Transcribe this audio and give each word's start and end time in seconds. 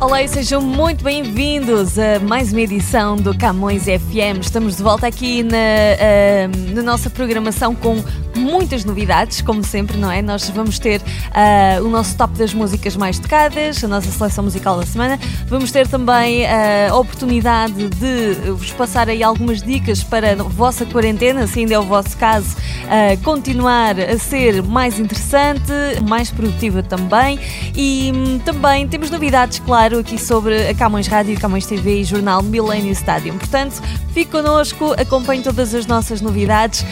Olá 0.00 0.22
e 0.22 0.28
sejam 0.28 0.60
muito 0.60 1.04
bem-vindos 1.04 1.98
a 1.98 2.18
mais 2.18 2.52
uma 2.52 2.60
edição 2.60 3.16
do 3.16 3.36
Camões 3.38 3.84
FM. 3.84 4.40
Estamos 4.40 4.76
de 4.76 4.82
volta 4.82 5.06
aqui 5.06 5.44
na, 5.44 5.56
uh, 5.56 6.74
na 6.74 6.82
nossa 6.82 7.08
programação 7.08 7.74
com 7.76 8.02
muitas 8.36 8.84
novidades, 8.84 9.40
como 9.40 9.62
sempre, 9.62 9.96
não 9.96 10.10
é? 10.10 10.20
Nós 10.20 10.48
vamos 10.50 10.78
ter 10.78 11.00
uh, 11.00 11.84
o 11.84 11.88
nosso 11.88 12.16
top 12.16 12.36
das 12.36 12.52
músicas 12.52 12.96
mais 12.96 13.18
tocadas, 13.18 13.82
a 13.82 13.88
nossa 13.88 14.10
seleção 14.10 14.44
musical 14.44 14.76
da 14.78 14.86
semana. 14.86 15.18
Vamos 15.46 15.70
ter 15.70 15.86
também 15.86 16.42
uh, 16.42 16.92
a 16.92 16.96
oportunidade 16.96 17.88
de 17.88 18.50
vos 18.50 18.72
passar 18.72 19.08
aí 19.08 19.22
algumas 19.22 19.62
dicas 19.62 20.02
para 20.02 20.32
a 20.32 20.36
vossa 20.36 20.84
quarentena, 20.84 21.46
se 21.46 21.60
ainda 21.60 21.74
é 21.74 21.78
o 21.78 21.84
vosso 21.84 22.16
caso, 22.16 22.56
uh, 22.56 23.22
continuar 23.22 23.98
a 23.98 24.18
ser 24.18 24.62
mais 24.62 24.98
interessante, 24.98 25.72
mais 26.08 26.30
produtiva 26.30 26.82
também. 26.82 27.38
E 27.76 28.12
um, 28.14 28.38
também 28.40 28.86
temos 28.88 29.10
novidades, 29.10 29.60
claro, 29.60 29.98
aqui 29.98 30.18
sobre 30.18 30.68
a 30.68 30.74
Camões 30.74 31.06
Rádio, 31.06 31.38
Camões 31.38 31.66
TV 31.66 32.00
e 32.00 32.04
Jornal 32.04 32.42
Millennium 32.42 32.92
Stadium. 32.92 33.38
Portanto, 33.38 33.80
fique 34.12 34.30
connosco, 34.30 34.92
acompanhe 34.98 35.42
todas 35.42 35.74
as 35.74 35.86
nossas 35.86 36.20
novidades. 36.20 36.84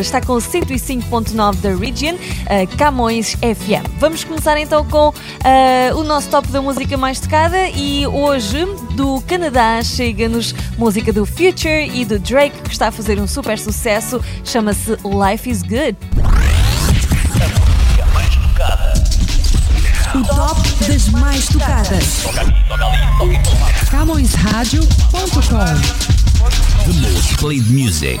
está 0.00 0.20
com 0.20 0.38
105 0.38 0.89
105.9 0.90 1.56
da 1.56 1.74
Region, 1.74 2.14
uh, 2.14 2.76
Camões 2.76 3.34
FM. 3.34 3.86
Vamos 3.98 4.24
começar 4.24 4.58
então 4.58 4.84
com 4.84 5.10
uh, 5.10 5.14
o 5.96 6.02
nosso 6.02 6.28
top 6.28 6.48
da 6.48 6.60
música 6.60 6.96
mais 6.96 7.20
tocada 7.20 7.68
e 7.68 8.04
hoje 8.06 8.64
do 8.96 9.20
Canadá 9.22 9.80
chega-nos 9.82 10.52
música 10.76 11.12
do 11.12 11.24
Future 11.24 11.88
e 11.94 12.04
do 12.04 12.18
Drake 12.18 12.60
que 12.62 12.72
está 12.72 12.88
a 12.88 12.90
fazer 12.90 13.20
um 13.20 13.28
super 13.28 13.56
sucesso, 13.58 14.20
chama-se 14.44 14.96
Life 15.04 15.48
is 15.48 15.62
Good. 15.62 15.96
O 20.12 20.24
top 20.24 20.60
das 20.88 21.08
mais 21.10 21.46
tocadas. 21.46 22.24
CamõesRádio.com 23.90 26.10
The 26.84 26.92
most 27.08 27.38
played 27.38 27.70
music. 27.70 28.20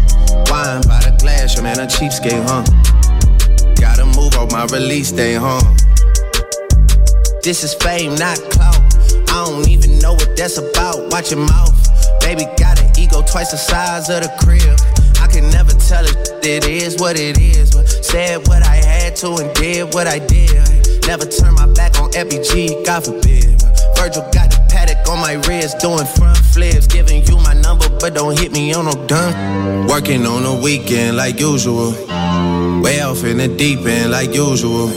Wine 0.49 0.81
by 0.87 0.99
the 1.03 1.15
glass, 1.19 1.55
your 1.55 1.63
man 1.63 1.79
a 1.79 1.87
cheapskate, 1.87 2.43
huh? 2.47 2.63
Gotta 3.79 4.05
move 4.17 4.35
on 4.35 4.47
my 4.51 4.65
release 4.71 5.11
day, 5.11 5.35
huh? 5.35 5.61
This 7.43 7.63
is 7.63 7.73
fame, 7.73 8.15
not 8.15 8.37
clout. 8.51 8.77
I 9.29 9.45
don't 9.45 9.67
even 9.67 9.97
know 9.99 10.13
what 10.13 10.37
that's 10.37 10.57
about. 10.57 11.11
Watch 11.11 11.31
your 11.31 11.39
mouth. 11.39 11.73
Baby 12.21 12.45
got 12.57 12.79
an 12.79 12.91
ego 12.99 13.23
twice 13.23 13.51
the 13.51 13.57
size 13.57 14.09
of 14.09 14.21
the 14.21 14.31
crib. 14.43 14.77
I 15.19 15.27
can 15.27 15.49
never 15.49 15.71
tell 15.71 16.05
it, 16.05 16.15
it 16.45 16.67
is 16.67 16.97
what 16.97 17.19
it 17.19 17.39
is. 17.39 17.71
But 17.73 17.87
said 17.87 18.47
what 18.47 18.63
I 18.63 18.75
had 18.75 19.15
to 19.17 19.35
and 19.37 19.53
did 19.55 19.93
what 19.93 20.07
I 20.07 20.19
did. 20.19 20.51
Never 21.07 21.25
turn 21.25 21.55
my 21.55 21.65
back 21.73 21.99
on 21.99 22.11
FBG, 22.11 22.85
God 22.85 23.05
forbid. 23.05 23.61
Virgil 23.97 24.27
got 24.31 24.50
on 25.11 25.19
my 25.19 25.33
wrist, 25.47 25.79
doing 25.79 26.05
front 26.05 26.37
flips. 26.37 26.87
Giving 26.87 27.23
you 27.25 27.37
my 27.37 27.53
number, 27.53 27.89
but 27.99 28.13
don't 28.13 28.39
hit 28.39 28.51
me 28.51 28.73
on 28.73 28.85
no 28.85 28.93
done. 29.07 29.87
Working 29.87 30.25
on 30.25 30.43
the 30.43 30.53
weekend 30.63 31.17
like 31.17 31.39
usual. 31.39 31.91
Way 32.81 33.01
off 33.01 33.23
in 33.23 33.37
the 33.37 33.47
deep 33.47 33.85
end 33.85 34.11
like 34.11 34.33
usual. 34.33 34.87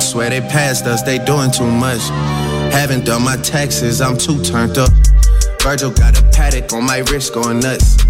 Swear 0.00 0.30
they 0.30 0.40
passed 0.40 0.86
us, 0.86 1.02
they 1.02 1.18
doing 1.18 1.50
too 1.50 1.70
much. 1.70 2.00
Haven't 2.72 3.04
done 3.04 3.22
my 3.22 3.36
taxes, 3.36 4.00
I'm 4.00 4.16
too 4.16 4.42
turned 4.42 4.78
up. 4.78 4.90
Virgil 5.62 5.90
got 5.90 6.18
a 6.18 6.22
paddock 6.32 6.72
on 6.72 6.84
my 6.84 6.98
wrist 7.10 7.34
going 7.34 7.60
nuts. 7.60 8.02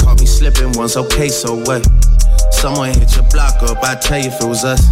Caught 0.00 0.20
me 0.20 0.26
slipping 0.26 0.72
once, 0.72 0.96
okay, 0.96 1.28
so 1.28 1.56
what? 1.64 1.86
Someone 2.52 2.90
hit 2.94 3.14
your 3.16 3.28
block 3.30 3.62
up, 3.64 3.82
I 3.82 3.96
tell 3.96 4.18
you 4.18 4.28
if 4.28 4.40
it 4.40 4.46
was 4.46 4.64
us. 4.64 4.82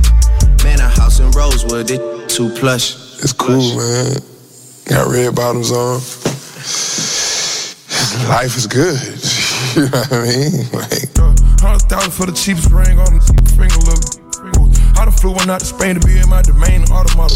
Man, 0.65 0.81
a 0.81 0.89
house 0.89 1.21
in 1.21 1.31
Rosewood, 1.31 1.91
it 1.91 2.29
too 2.29 2.51
plush. 2.57 2.95
It's 3.23 3.33
cool, 3.33 3.77
man. 3.77 4.40
Got 4.87 5.09
red 5.09 5.35
bottoms 5.35 5.71
on. 5.71 6.01
Life 8.29 8.57
is 8.57 8.67
good. 8.67 8.99
you 9.77 9.89
know 9.91 9.99
what 9.99 10.13
I 10.13 10.23
mean? 10.25 10.67
Like, 10.73 11.17
hundred 11.61 11.89
thousand 11.89 12.13
for 12.13 12.27
the 12.27 12.33
cheapest 12.35 12.71
ring 12.71 12.99
on 12.99 13.15
the 13.15 13.23
finger, 13.57 13.79
look. 13.87 14.21
I 14.99 15.05
done 15.05 15.15
flew 15.15 15.33
one 15.33 15.49
out 15.49 15.61
to 15.61 15.67
Spain 15.67 15.99
to 15.99 16.07
be 16.07 16.19
in 16.19 16.29
my 16.29 16.43
domain, 16.43 16.85
automata. 16.91 17.35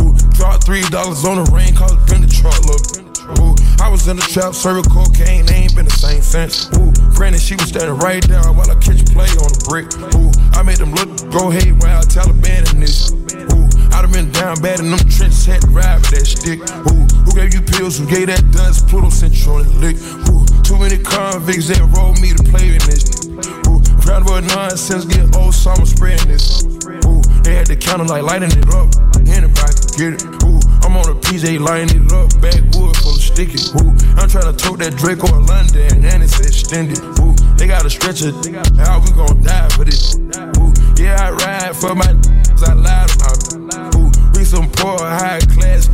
Ooh, 0.00 0.16
dropped 0.34 0.64
three 0.64 0.82
dollars 0.90 1.24
on 1.24 1.44
the 1.44 1.50
ring, 1.52 1.74
cause 1.74 1.92
it 1.92 2.06
been 2.08 2.22
the 2.22 2.28
truck, 2.28 2.58
look. 2.64 3.05
Ooh, 3.42 3.54
I 3.82 3.88
was 3.88 4.06
in 4.06 4.16
the 4.16 4.22
trap, 4.22 4.54
serving 4.54 4.90
cocaine, 4.90 5.46
they 5.46 5.66
ain't 5.66 5.74
been 5.74 5.86
the 5.86 5.98
same 5.98 6.22
since. 6.22 6.70
Ooh, 6.78 6.92
granted, 7.14 7.40
she 7.40 7.54
was 7.56 7.68
standing 7.68 7.98
right 7.98 8.22
there 8.28 8.42
while 8.54 8.70
I 8.70 8.78
catch 8.78 9.02
play 9.10 9.26
on 9.42 9.50
the 9.50 9.62
brick. 9.66 9.90
Ooh, 10.14 10.30
I 10.54 10.62
made 10.62 10.78
them 10.78 10.94
look, 10.94 11.10
go 11.30 11.50
hey, 11.50 11.72
while 11.72 11.98
I'm 11.98 12.06
Taliban 12.06 12.62
in 12.72 12.80
this. 12.80 13.10
Ooh, 13.50 13.66
I 13.90 14.02
done 14.02 14.12
been 14.12 14.30
down 14.30 14.60
bad 14.62 14.78
in 14.80 14.90
them 14.90 15.02
trenches, 15.10 15.44
had 15.46 15.62
to 15.62 15.68
ride 15.68 16.00
with 16.00 16.10
that 16.14 16.26
stick. 16.26 16.62
Ooh, 16.86 17.04
who 17.26 17.30
gave 17.34 17.54
you 17.54 17.62
pills? 17.62 17.98
Who 17.98 18.06
gave 18.06 18.28
that 18.28 18.44
dust? 18.52 18.86
Pluto 18.88 19.10
sent 19.10 19.34
you 19.44 19.52
on 19.52 19.66
the 19.66 19.74
lick. 19.82 19.96
Ooh, 20.30 20.46
too 20.62 20.78
many 20.78 20.98
convicts 21.02 21.68
that 21.68 21.82
rolled 21.96 22.20
me 22.20 22.30
to 22.30 22.42
play 22.46 22.78
in 22.78 22.82
this. 22.86 23.26
Ooh, 23.66 23.82
crowd 24.02 24.22
with 24.22 24.46
nonsense, 24.54 25.04
get 25.04 25.34
old, 25.34 25.54
so 25.54 25.70
I'm 25.74 25.84
spreading 25.86 26.28
this. 26.28 26.62
Ooh, 26.62 27.22
they 27.42 27.58
had 27.58 27.66
the 27.66 27.76
counter 27.76 28.04
like 28.04 28.22
lighting 28.22 28.54
it 28.54 28.70
up. 28.70 28.94
Anybody 29.26 29.74
can 29.74 29.90
get 29.98 30.12
it. 30.14 30.22
Ooh, 30.46 30.62
I'm 30.86 30.96
on 30.96 31.10
a 31.10 31.18
PJ 31.18 31.58
lighting 31.58 32.06
it 32.06 32.12
up. 32.14 32.30
Backwood 32.40 32.96
full 33.02 33.18
of 33.18 33.20
sticky. 33.20 33.58
Ooh, 33.82 33.90
I'm 34.14 34.30
trying 34.30 34.46
to 34.46 34.54
tote 34.54 34.78
that 34.78 34.94
Draco 34.94 35.26
in 35.34 35.44
London 35.44 36.06
and 36.06 36.22
it's 36.22 36.38
extended. 36.38 37.02
Ooh, 37.18 37.34
they 37.58 37.66
got 37.66 37.84
a 37.84 37.90
stretcher. 37.90 38.30
How 38.78 39.02
we 39.02 39.10
gon' 39.10 39.42
die 39.42 39.66
for 39.74 39.82
this? 39.82 40.14
Ooh, 40.14 40.70
yeah, 40.94 41.18
I 41.26 41.34
ride 41.34 41.74
for 41.74 41.92
my 41.98 42.06
I 42.06 42.72
lied 42.78 43.10
about. 43.18 43.98
Ooh, 43.98 44.14
we 44.38 44.46
some 44.46 44.70
poor, 44.78 45.02
high 45.02 45.42
class, 45.58 45.90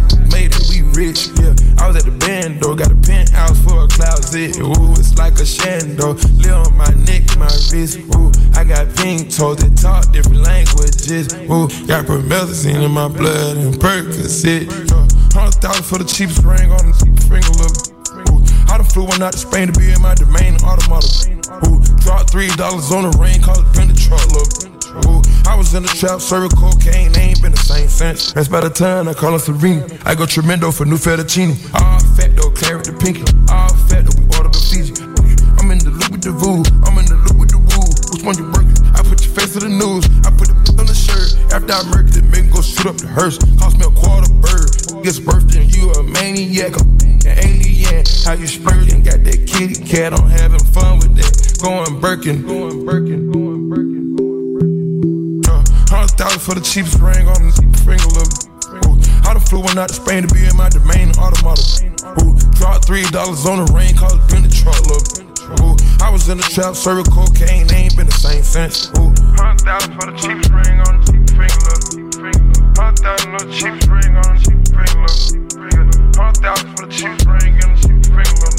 rich, 0.94 1.28
yeah. 1.40 1.54
I 1.78 1.88
was 1.88 1.96
at 1.96 2.04
the 2.04 2.16
band, 2.16 2.60
though, 2.60 2.74
got 2.74 2.90
a 2.90 2.96
penthouse 2.96 3.58
for 3.64 3.84
a 3.84 3.88
closet. 3.88 4.58
Ooh, 4.58 4.92
it's 4.92 5.16
like 5.18 5.34
a 5.34 5.46
shando. 5.46 6.16
Live 6.42 6.66
on 6.66 6.76
my 6.76 6.88
neck, 7.04 7.24
my 7.38 7.50
wrist. 7.72 7.98
Ooh, 8.14 8.30
I 8.54 8.64
got 8.64 8.88
pink 8.96 9.32
toes 9.32 9.58
that 9.58 9.76
talk 9.76 10.12
different 10.12 10.42
languages. 10.42 11.32
Ooh, 11.50 11.68
got 11.86 12.06
promethazine 12.06 12.84
in 12.84 12.90
my 12.90 13.08
blood 13.08 13.56
and 13.56 13.74
Percocet. 13.74 14.68
Uh, 14.90 15.08
Hundred 15.32 15.54
thousand 15.64 15.84
for 15.84 15.98
the 15.98 16.04
cheapest 16.04 16.44
ring 16.44 16.70
on 16.70 16.84
the 16.84 16.96
finger, 17.24 17.52
look. 17.56 17.72
Ooh, 18.28 18.44
I 18.72 18.76
done 18.76 18.86
flew 18.86 19.04
one 19.04 19.22
out 19.22 19.32
to 19.32 19.38
Spain 19.38 19.72
to 19.72 19.78
be 19.78 19.90
in 19.90 20.00
my 20.02 20.14
domain, 20.14 20.56
automata. 20.62 21.08
Ooh, 21.68 21.80
dropped 22.04 22.30
three 22.30 22.48
dollars 22.56 22.92
on 22.92 23.10
the 23.10 23.16
ring, 23.18 23.40
cause 23.40 23.60
it 23.60 23.88
the 23.88 23.96
truck, 23.96 24.24
look. 24.32 24.71
I 24.92 25.56
was 25.56 25.72
in 25.74 25.82
the 25.82 25.88
trap, 25.88 26.20
serving 26.20 26.50
cocaine, 26.50 27.16
ain't 27.16 27.40
been 27.40 27.52
the 27.52 27.64
same 27.64 27.88
since. 27.88 28.32
That's 28.32 28.48
by 28.48 28.60
the 28.60 28.68
time 28.68 29.08
I 29.08 29.14
call 29.14 29.32
her 29.32 29.38
Serena. 29.38 29.86
I 30.04 30.14
go 30.14 30.26
tremendo 30.26 30.70
for 30.70 30.84
new 30.84 30.96
fettuccine. 30.96 31.56
All 31.72 31.98
fat 32.12 32.36
though, 32.36 32.50
claret 32.50 32.84
the 32.84 32.92
pinky. 32.92 33.24
All 33.48 33.72
fat 33.88 34.04
though, 34.04 34.12
we 34.20 34.24
order 34.36 34.52
the 34.52 34.60
Fiji. 34.60 34.92
I'm 35.56 35.70
in 35.70 35.78
the 35.78 35.90
loop 35.90 36.10
with 36.12 36.22
the 36.22 36.32
voo, 36.32 36.60
I'm 36.84 36.98
in 36.98 37.06
the 37.08 37.16
loop 37.24 37.40
with 37.40 37.50
the 37.50 37.58
woo. 37.58 37.88
Which 38.12 38.20
one 38.20 38.36
you 38.36 38.44
working? 38.52 38.76
I 38.92 39.00
put 39.00 39.24
your 39.24 39.32
face 39.32 39.54
to 39.56 39.60
the 39.60 39.72
news, 39.72 40.04
I 40.28 40.30
put 40.30 40.52
the 40.52 40.76
on 40.76 40.84
the 40.84 40.94
shirt. 40.94 41.40
After 41.52 41.72
I 41.72 41.82
murdered 41.88 42.16
it, 42.16 42.28
make 42.28 42.52
go 42.52 42.60
shoot 42.60 42.86
up 42.86 42.96
the 43.00 43.08
hearse. 43.08 43.38
Cost 43.56 43.80
me 43.80 43.88
a 43.88 43.92
quarter 43.96 44.28
bird. 44.44 44.68
Gets 45.00 45.20
birthday 45.24 45.64
and 45.64 45.74
you 45.74 45.90
a 45.96 46.02
maniac, 46.02 46.76
an 46.76 47.24
alien. 47.24 48.04
How 48.28 48.36
you 48.36 48.46
splurging? 48.46 49.02
Got 49.08 49.24
that 49.24 49.48
kitty 49.48 49.80
cat, 49.80 50.12
I'm 50.12 50.28
having 50.28 50.60
fun 50.76 51.00
with 51.00 51.16
that. 51.16 51.32
Going 51.62 52.00
Birkin, 52.00 52.44
going 52.44 52.84
Birkin, 52.84 53.31
for 56.42 56.58
the 56.58 56.60
cheapest 56.60 56.98
ring 56.98 57.30
on 57.30 57.38
the 57.38 57.54
finger. 57.86 58.02
Ooh, 58.10 58.98
I 59.22 59.30
done 59.30 59.46
flew 59.46 59.62
one 59.62 59.78
out 59.78 59.88
to 59.90 59.94
Spain 59.94 60.26
to 60.26 60.30
be 60.34 60.42
in 60.42 60.56
my 60.58 60.68
domain, 60.68 61.14
automata. 61.14 61.62
Ooh, 62.18 62.34
dropped 62.58 62.84
three 62.84 63.06
dollars 63.14 63.46
on 63.46 63.62
the 63.62 63.68
rain, 63.70 63.94
cause 63.94 64.18
been 64.26 64.42
the 64.42 64.50
truck, 64.50 64.74
look. 64.90 65.06
Ooh, 65.62 65.78
I 66.02 66.10
was 66.10 66.28
in 66.28 66.42
the 66.42 66.48
trap, 66.50 66.74
serving 66.74 67.06
cocaine, 67.14 67.70
they 67.70 67.86
ain't 67.86 67.96
been 67.96 68.10
the 68.10 68.18
same 68.18 68.42
since. 68.42 68.90
Ooh, 68.98 69.14
hundred 69.38 69.62
thousand 69.62 69.94
for 69.94 70.10
the 70.10 70.16
cheapest 70.18 70.50
ring 70.50 70.82
on 70.82 70.98
the 70.98 71.02
cheap 71.06 71.22
finger. 71.30 71.74
Hundred 72.74 72.98
thousand 73.06 73.30
for 73.30 73.42
the 73.46 73.52
cheapest 73.54 73.86
ring 73.86 74.12
on 74.18 74.26
the 74.34 74.38
cheap 74.42 74.62
finger. 74.66 74.98
Hundred 76.18 76.42
thousand 76.42 76.68
for 76.74 76.82
the 76.82 76.90
cheapest 76.90 77.26
ring 77.30 77.54
on 77.62 77.70
the 77.70 77.78
cheap 77.86 78.02
finger. 78.10 78.51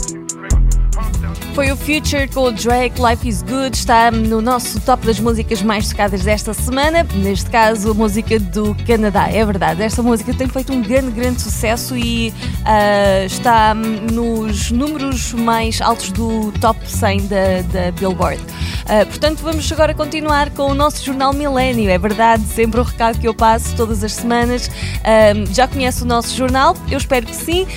Foi 1.54 1.72
o 1.72 1.78
Future 1.78 2.28
com 2.34 2.46
o 2.46 2.52
Drake, 2.52 3.00
Life 3.00 3.30
is 3.30 3.44
Good, 3.44 3.78
está 3.78 4.10
no 4.10 4.42
nosso 4.42 4.80
top 4.80 5.06
das 5.06 5.20
músicas 5.20 5.62
mais 5.62 5.88
tocadas 5.88 6.24
desta 6.24 6.52
semana, 6.52 7.06
neste 7.14 7.48
caso 7.48 7.92
a 7.92 7.94
música 7.94 8.40
do 8.40 8.76
Canadá. 8.88 9.30
É 9.30 9.46
verdade, 9.46 9.84
esta 9.84 10.02
música 10.02 10.34
tem 10.34 10.48
feito 10.48 10.74
um 10.74 10.82
grande, 10.82 11.12
grande 11.12 11.40
sucesso 11.44 11.96
e 11.96 12.34
uh, 12.62 13.26
está 13.28 13.76
nos 13.76 14.72
números 14.72 15.32
mais 15.34 15.80
altos 15.80 16.12
do 16.12 16.52
top 16.60 16.80
100 16.90 17.28
da, 17.28 17.62
da 17.72 17.92
Billboard. 17.92 18.42
Uh, 18.42 19.06
portanto, 19.06 19.40
vamos 19.44 19.72
agora 19.72 19.94
continuar 19.94 20.50
com 20.50 20.72
o 20.72 20.74
nosso 20.74 21.06
jornal 21.06 21.34
Milênio. 21.34 21.90
É 21.90 22.00
verdade, 22.00 22.44
sempre 22.48 22.80
o 22.80 22.84
recado 22.84 23.20
que 23.20 23.28
eu 23.28 23.34
passo 23.34 23.76
todas 23.76 24.04
as 24.04 24.14
semanas. 24.14 24.68
Uh, 24.68 25.54
já 25.54 25.68
conhece 25.68 26.02
o 26.02 26.06
nosso 26.06 26.36
jornal? 26.36 26.76
Eu 26.90 26.98
espero 26.98 27.28
que 27.28 27.36
sim. 27.36 27.68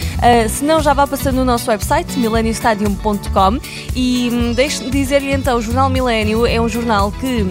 se 0.48 0.64
não, 0.64 0.80
já 0.80 0.94
vá 0.94 1.06
passando 1.06 1.36
no 1.36 1.44
nosso 1.44 1.70
website, 1.70 2.18
mileniostadium.com 2.18 3.65
e 3.94 4.30
hum, 4.32 4.52
deixe-me 4.52 4.90
dizer-lhe 4.90 5.32
então, 5.32 5.58
o 5.58 5.62
Jornal 5.62 5.88
Milênio 5.88 6.46
é 6.46 6.60
um 6.60 6.68
jornal 6.68 7.12
que 7.12 7.46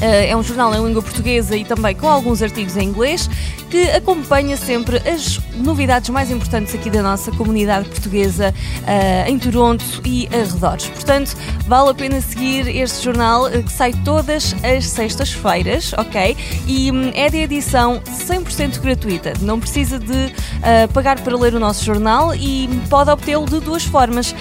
eh, 0.00 0.30
é 0.30 0.36
um 0.36 0.42
jornal 0.42 0.74
em 0.74 0.84
língua 0.84 1.02
portuguesa 1.02 1.56
e 1.56 1.64
também 1.64 1.94
com 1.94 2.08
alguns 2.08 2.42
artigos 2.42 2.76
em 2.76 2.88
inglês 2.88 3.30
que 3.72 3.90
acompanha 3.90 4.54
sempre 4.54 4.98
as 4.98 5.40
novidades 5.54 6.10
mais 6.10 6.30
importantes 6.30 6.74
aqui 6.74 6.90
da 6.90 7.02
nossa 7.02 7.32
comunidade 7.32 7.88
portuguesa 7.88 8.52
uh, 8.82 9.30
em 9.30 9.38
Toronto 9.38 9.82
e 10.04 10.28
arredores. 10.30 10.88
Portanto, 10.88 11.34
vale 11.66 11.88
a 11.88 11.94
pena 11.94 12.20
seguir 12.20 12.68
este 12.68 13.02
jornal 13.02 13.46
uh, 13.46 13.62
que 13.62 13.72
sai 13.72 13.94
todas 14.04 14.54
as 14.62 14.86
sextas-feiras, 14.90 15.94
ok? 15.96 16.36
E 16.66 16.92
um, 16.92 17.12
é 17.14 17.30
de 17.30 17.38
edição 17.38 17.98
100% 18.00 18.78
gratuita. 18.78 19.32
Não 19.40 19.58
precisa 19.58 19.98
de 19.98 20.12
uh, 20.12 20.92
pagar 20.92 21.18
para 21.20 21.34
ler 21.34 21.54
o 21.54 21.58
nosso 21.58 21.82
jornal 21.82 22.34
e 22.34 22.68
pode 22.90 23.08
obtê-lo 23.08 23.46
de 23.46 23.58
duas 23.58 23.84
formas. 23.84 24.34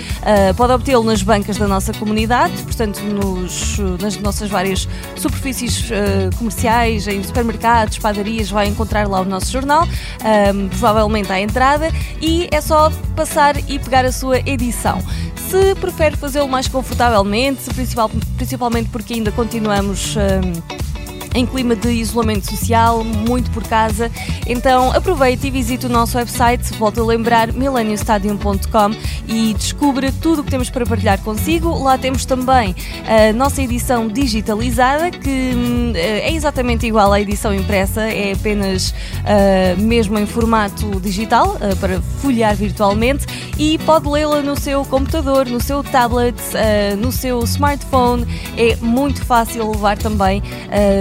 pode 0.57 0.74
obtê-lo 0.74 1.06
nas 1.06 1.24
bancas 1.24 1.56
da 1.56 1.69
nossa 1.69 1.94
comunidade, 1.94 2.51
portanto, 2.63 3.00
nos, 3.00 3.77
nas 4.01 4.18
nossas 4.18 4.50
várias 4.50 4.89
superfícies 5.16 5.89
comerciais, 6.38 7.07
em 7.07 7.24
supermercados, 7.24 7.98
padarias, 7.98 8.50
vai 8.50 8.68
encontrar 8.68 9.07
lá 9.07 9.21
o 9.22 9.30
nosso 9.30 9.52
jornal, 9.52 9.84
um, 9.84 10.68
provavelmente 10.70 11.32
à 11.32 11.40
entrada, 11.40 11.90
e 12.22 12.48
é 12.52 12.62
só 12.62 12.92
passar 13.16 13.58
e 13.70 13.80
pegar 13.80 14.06
a 14.06 14.12
sua 14.12 14.40
edição. 14.40 15.02
Se 15.50 15.76
prefere 15.76 16.16
fazê-lo 16.16 16.48
mais 16.48 16.68
confortavelmente, 16.68 17.74
principal, 17.74 18.10
principalmente 18.38 18.90
porque 18.90 19.14
ainda 19.14 19.32
continuamos. 19.32 20.16
Um, 20.16 20.91
em 21.33 21.45
clima 21.45 21.75
de 21.75 21.89
isolamento 21.89 22.50
social, 22.50 23.04
muito 23.04 23.51
por 23.51 23.63
casa. 23.63 24.12
Então 24.45 24.92
aproveite 24.92 25.48
e 25.48 25.51
visite 25.51 25.86
o 25.86 25.89
nosso 25.89 26.18
website, 26.18 26.74
volto 26.74 27.01
a 27.01 27.06
lembrar, 27.06 27.51
millenniumstadium.com 27.54 28.92
e 29.28 29.54
descubra 29.54 30.12
tudo 30.22 30.42
o 30.42 30.44
que 30.44 30.51
temos 30.51 30.69
para 30.69 30.86
partilhar 30.86 31.19
consigo. 31.19 31.81
Lá 31.81 31.98
temos 31.98 32.25
também 32.25 32.75
a 33.07 33.33
nossa 33.33 33.62
edição 33.62 34.07
digitalizada, 34.07 35.12
que 35.12 35.51
hum, 35.56 35.94
é 35.95 36.31
exatamente 36.33 36.86
igual 36.86 37.13
à 37.13 37.19
edição 37.19 37.54
impressa, 37.54 38.01
é 38.01 38.34
apenas 38.34 38.92
uh, 38.92 39.80
mesmo 39.80 40.18
em 40.18 40.25
formato 40.25 41.00
digital, 41.00 41.56
uh, 41.56 41.75
para 41.77 42.01
folhear 42.22 42.56
virtualmente, 42.56 43.25
e 43.57 43.77
pode 43.80 44.07
lê-la 44.07 44.42
no 44.42 44.60
seu 44.60 44.84
computador, 44.86 45.45
no 45.45 45.62
seu 45.62 45.84
tablet, 45.84 46.38
uh, 46.39 46.98
no 46.98 47.12
seu 47.12 47.39
smartphone. 47.44 48.25
É 48.57 48.75
muito 48.77 49.24
fácil 49.25 49.72
levar 49.72 49.98
também 49.98 50.42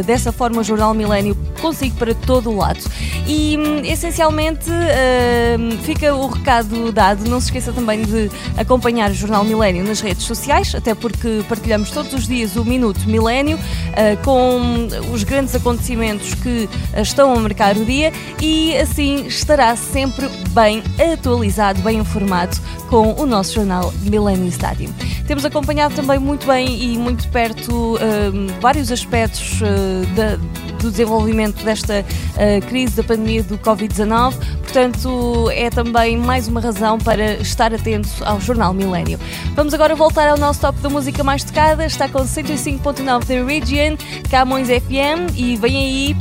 dessa 0.05 0.20
dessa 0.21 0.33
forma 0.33 0.61
o 0.61 0.65
Jornal 0.65 0.93
Milênio 0.93 1.35
consigo 1.63 1.97
para 1.97 2.15
todo 2.15 2.51
o 2.51 2.57
lado. 2.57 2.81
E 3.27 3.57
hum, 3.57 3.81
essencialmente 3.85 4.69
uh, 4.71 5.79
fica 5.83 6.15
o 6.15 6.27
recado 6.29 6.93
dado. 6.93 7.29
Não 7.29 7.41
se 7.41 7.47
esqueça 7.47 7.73
também 7.73 8.03
de 8.03 8.31
acompanhar 8.57 9.11
o 9.11 9.15
Jornal 9.15 9.43
Milênio 9.45 9.83
nas 9.83 10.01
redes 10.01 10.25
sociais, 10.25 10.75
até 10.75 10.95
porque 10.95 11.43
partilhamos 11.49 11.91
todos 11.91 12.13
os 12.13 12.29
dias 12.29 12.57
o 12.57 12.65
Minuto 12.65 13.09
Milênio 13.09 13.57
uh, 13.57 14.23
com 14.23 14.89
os 15.13 15.25
grandes 15.25 15.55
acontecimentos 15.55 16.35
que 16.35 16.69
uh, 16.69 17.01
estão 17.01 17.33
a 17.33 17.41
marcar 17.41 17.77
o 17.77 17.85
dia 17.85 18.13
e 18.41 18.77
assim 18.77 19.27
estará 19.27 19.75
sempre 19.77 20.29
bem 20.51 20.83
atualizado, 21.13 21.81
bem 21.81 21.99
informado 21.99 22.59
com 22.91 23.15
o 23.15 23.25
nosso 23.25 23.55
jornal 23.55 23.93
Millennium 24.03 24.49
Stadium. 24.49 24.93
Temos 25.27 25.45
acompanhado 25.45 25.95
também 25.95 26.19
muito 26.19 26.47
bem 26.47 26.93
e 26.93 26.99
muito 26.99 27.27
perto 27.29 27.97
hum, 27.97 28.49
vários 28.61 28.91
aspectos 28.91 29.61
uh, 29.63 30.10
da, 30.15 30.37
do 30.81 30.91
desenvolvimento 30.91 31.63
desta 31.65 32.05
uh, 32.05 32.67
crise 32.67 32.97
da 32.97 33.03
pandemia 33.03 33.43
do 33.43 33.59
Covid-19, 33.59 34.35
portanto, 34.63 35.51
é 35.53 35.71
também 35.71 36.17
mais 36.17 36.49
uma 36.49 36.61
razão 36.61 36.99
para 36.99 37.35
estar 37.35 37.75
atento 37.75 38.09
ao 38.25 38.41
Jornal 38.41 38.73
Milênio. 38.73 39.19
Vamos 39.55 39.75
agora 39.75 39.95
voltar 39.95 40.29
ao 40.29 40.39
nosso 40.39 40.61
top 40.61 40.79
da 40.81 40.89
música 40.89 41.23
mais 41.23 41.45
tocada, 41.45 41.85
está 41.85 42.09
com 42.09 42.21
105.9 42.21 43.25
The 43.25 43.43
Region, 43.43 43.97
Camões 44.31 44.69
FM 44.69 45.37
e 45.37 45.57
vem 45.57 45.77
aí 45.77 46.17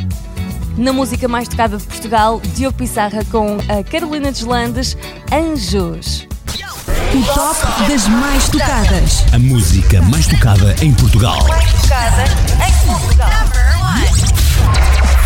na 0.77 0.93
música 0.93 1.27
mais 1.27 1.47
tocada 1.47 1.77
de 1.77 1.83
Portugal, 1.83 2.41
Diogo 2.55 2.77
Pissarra 2.77 3.23
com 3.25 3.57
a 3.67 3.83
Carolina 3.83 4.31
Deslandes, 4.31 4.97
Anjos. 5.31 6.27
O 7.11 7.33
top 7.33 7.89
das 7.89 8.07
mais 8.07 8.49
tocadas. 8.49 9.25
A 9.33 9.39
música 9.39 10.01
mais 10.03 10.27
tocada 10.27 10.75
em 10.81 10.93
Portugal. 10.93 11.43
Mais 11.47 11.73
tocada 11.73 12.23
em 12.67 12.87
Portugal. 12.87 13.68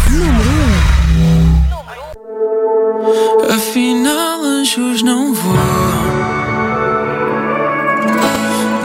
Número 0.10 0.50
1. 3.50 3.54
Afinal, 3.56 4.42
anjos 4.44 5.02
não 5.02 5.34
voam. 5.34 6.14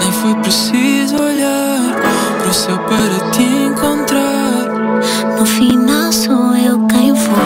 Nem 0.00 0.12
foi 0.12 0.34
preciso 0.36 1.16
olhar 1.16 1.80
para 2.38 2.48
o 2.48 2.54
céu 2.54 2.78
para 2.78 3.30
te 3.30 3.42
encontrar. 3.42 4.68
No 5.38 5.46
final, 5.46 6.12
sou 6.12 6.56
eu 6.56 6.86
quem 6.86 7.12
vou. 7.12 7.36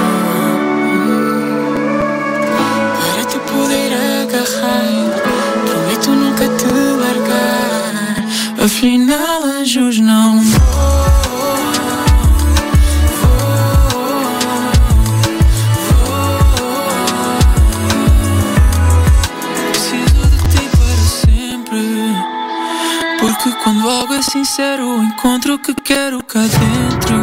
Para 2.98 3.24
te 3.24 3.38
poder 3.38 3.92
agarrar. 4.22 5.22
Prometo 5.66 6.10
nunca 6.10 6.48
te 6.56 6.72
largar. 7.02 8.64
Afinal, 8.64 9.42
anjos 9.44 9.98
não 9.98 10.40
algo 23.92 24.14
é 24.14 24.22
sincero, 24.22 25.02
encontro 25.02 25.54
o 25.54 25.58
que 25.58 25.74
quero 25.74 26.22
cá 26.24 26.40
dentro. 26.40 27.22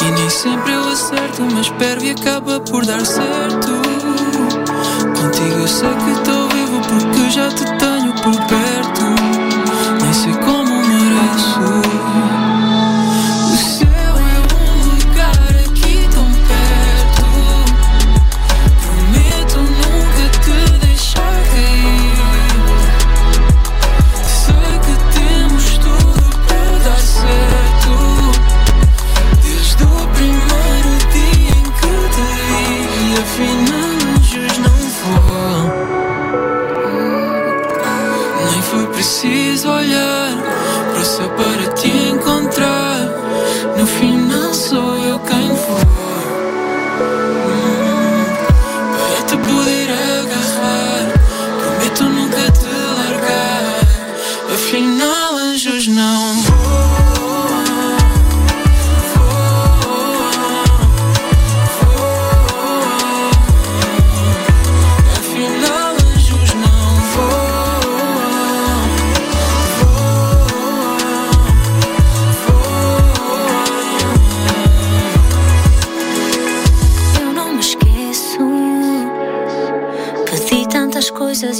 E 0.00 0.10
nem 0.12 0.30
sempre 0.30 0.72
eu 0.72 0.88
acerto, 0.88 1.42
mas 1.42 1.66
espero 1.66 2.04
e 2.04 2.10
acaba 2.10 2.60
por 2.60 2.86
dar 2.86 3.04
certo. 3.04 3.68
Contigo 5.20 5.60
eu 5.60 5.68
sei 5.68 5.90
que 5.90 6.10
estou 6.10 6.48
vivo 6.48 6.80
porque 6.82 7.30
já 7.30 7.48
te 7.48 7.64
tenho 7.78 7.87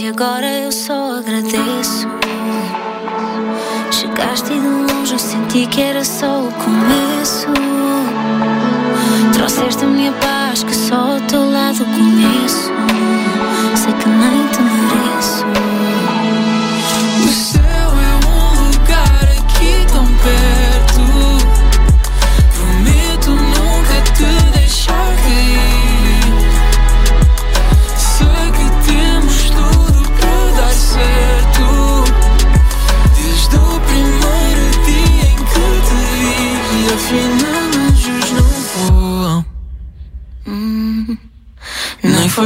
agora 0.08 0.48
eu 0.48 0.72
só 0.72 1.16
agradeço. 1.16 2.08
Chegaste 3.92 4.48
de 4.48 4.58
longe, 4.58 5.12
eu 5.12 5.18
senti 5.18 5.64
que 5.68 5.80
era 5.80 6.04
só 6.04 6.40
o 6.40 6.52
começo. 6.54 7.46
Trouxeste 9.32 9.84
a 9.84 9.86
minha 9.86 10.12
paz, 10.14 10.64
que 10.64 10.74
só 10.74 11.12
ao 11.12 11.20
teu 11.20 11.48
lado 11.48 11.84
conheço. 11.84 12.72
Sei 13.76 13.92
que 13.92 14.08
nem 14.08 14.48
te 14.48 14.60
mereço. 14.60 15.67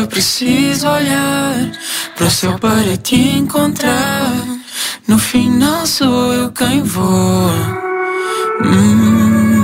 Foi 0.02 0.08
preciso 0.08 0.88
olhar 0.88 1.70
para 2.16 2.26
o 2.26 2.30
céu 2.30 2.58
para 2.58 2.96
te 2.96 3.14
encontrar. 3.14 4.32
No 5.06 5.16
final 5.16 5.86
sou 5.86 6.34
eu 6.34 6.50
quem 6.50 6.82
voa. 6.82 7.52
Hum, 8.64 9.62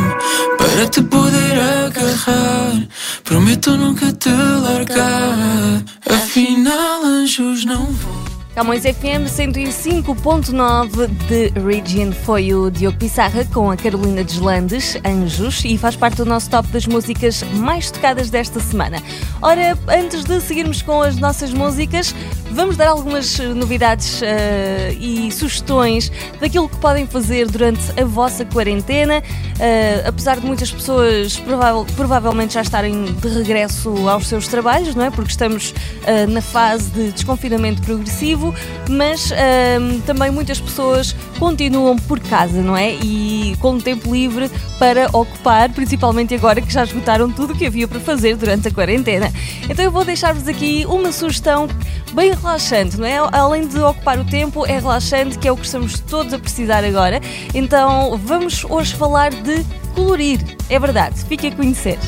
para 0.56 0.86
te 0.86 1.02
poder 1.02 1.58
agarrar, 1.58 2.86
prometo 3.24 3.76
nunca 3.76 4.12
te 4.12 4.30
largar. 4.30 5.82
Afinal, 6.08 7.02
anjos 7.04 7.64
não 7.64 7.86
voam. 7.86 8.27
Camões 8.58 8.82
FM 8.82 9.28
105.9 9.30 11.06
de 11.28 11.48
Region 11.60 12.10
foi 12.10 12.52
o 12.52 12.68
Diogo 12.72 12.98
Pissarra 12.98 13.44
com 13.44 13.70
a 13.70 13.76
Carolina 13.76 14.24
Deslandes, 14.24 14.96
Anjos, 15.06 15.64
e 15.64 15.78
faz 15.78 15.94
parte 15.94 16.16
do 16.16 16.24
nosso 16.24 16.50
top 16.50 16.66
das 16.72 16.84
músicas 16.84 17.44
mais 17.54 17.88
tocadas 17.92 18.30
desta 18.30 18.58
semana. 18.58 19.00
Ora, 19.40 19.78
antes 19.86 20.24
de 20.24 20.40
seguirmos 20.40 20.82
com 20.82 21.00
as 21.02 21.16
nossas 21.18 21.52
músicas, 21.52 22.12
vamos 22.50 22.76
dar 22.76 22.88
algumas 22.88 23.38
eh, 23.38 23.44
novidades 23.46 24.20
eh, 24.24 24.92
e 24.98 25.30
sugestões 25.30 26.10
daquilo 26.40 26.68
que 26.68 26.78
podem 26.78 27.06
fazer 27.06 27.46
durante 27.46 27.80
a 27.96 28.04
vossa 28.04 28.44
quarentena. 28.44 29.22
Eh, 29.60 30.02
apesar 30.04 30.40
de 30.40 30.46
muitas 30.46 30.72
pessoas 30.72 31.36
provável- 31.36 31.86
provavelmente 31.94 32.54
já 32.54 32.62
estarem 32.62 33.04
de 33.04 33.28
regresso 33.28 34.08
aos 34.08 34.26
seus 34.26 34.48
trabalhos, 34.48 34.96
não 34.96 35.04
é? 35.04 35.10
Porque 35.10 35.30
estamos 35.30 35.72
eh, 36.04 36.26
na 36.26 36.42
fase 36.42 36.90
de 36.90 37.12
desconfinamento 37.12 37.82
progressivo, 37.82 38.47
mas 38.88 39.32
ahm, 39.32 40.00
também 40.00 40.30
muitas 40.30 40.60
pessoas 40.60 41.14
continuam 41.38 41.96
por 41.96 42.20
casa, 42.20 42.62
não 42.62 42.76
é? 42.76 42.94
E 42.94 43.56
com 43.60 43.78
tempo 43.78 44.12
livre 44.12 44.50
para 44.78 45.06
ocupar, 45.12 45.70
principalmente 45.70 46.34
agora 46.34 46.60
que 46.60 46.72
já 46.72 46.84
esgotaram 46.84 47.30
tudo 47.30 47.52
o 47.52 47.56
que 47.56 47.66
havia 47.66 47.88
para 47.88 48.00
fazer 48.00 48.36
durante 48.36 48.68
a 48.68 48.70
quarentena. 48.70 49.32
Então 49.68 49.84
eu 49.84 49.90
vou 49.90 50.04
deixar-vos 50.04 50.46
aqui 50.48 50.84
uma 50.88 51.12
sugestão 51.12 51.68
bem 52.12 52.32
relaxante, 52.32 52.98
não 52.98 53.06
é? 53.06 53.18
Além 53.32 53.66
de 53.66 53.78
ocupar 53.78 54.18
o 54.18 54.24
tempo, 54.24 54.66
é 54.66 54.78
relaxante, 54.78 55.38
que 55.38 55.46
é 55.46 55.52
o 55.52 55.56
que 55.56 55.66
estamos 55.66 55.98
todos 56.00 56.32
a 56.32 56.38
precisar 56.38 56.84
agora. 56.84 57.20
Então 57.54 58.18
vamos 58.18 58.64
hoje 58.68 58.94
falar 58.94 59.30
de 59.30 59.64
colorir. 59.94 60.40
É 60.68 60.78
verdade, 60.78 61.24
fique 61.28 61.48
a 61.48 61.52
conhecer. 61.52 61.98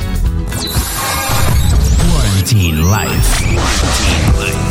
Quarantine 2.11 2.83
Life. 2.83 4.70